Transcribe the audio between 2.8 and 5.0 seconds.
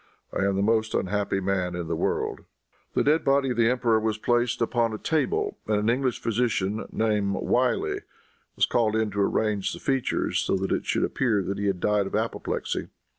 The dead body of the emperor was placed upon a